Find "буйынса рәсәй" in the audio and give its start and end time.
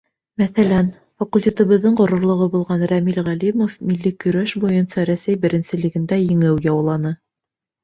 4.65-5.39